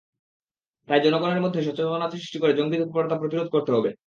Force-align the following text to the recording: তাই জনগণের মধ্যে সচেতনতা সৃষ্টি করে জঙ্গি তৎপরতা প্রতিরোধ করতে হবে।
তাই 0.87 0.99
জনগণের 1.05 1.43
মধ্যে 1.43 1.59
সচেতনতা 1.61 2.07
সৃষ্টি 2.15 2.37
করে 2.39 2.53
জঙ্গি 2.53 2.77
তৎপরতা 2.79 3.15
প্রতিরোধ 3.17 3.47
করতে 3.51 3.71
হবে। 3.75 3.91